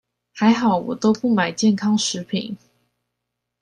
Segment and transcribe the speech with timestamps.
[0.33, 2.57] 還好我都不買健康食品